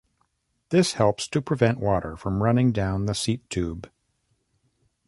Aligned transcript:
This 0.69 0.93
helps 0.93 1.27
to 1.27 1.43
prevent 1.43 1.79
water 1.79 2.17
from 2.17 2.41
running 2.41 2.71
down 2.71 3.05
the 3.05 3.13
seat 3.13 3.47
tube. 3.51 3.87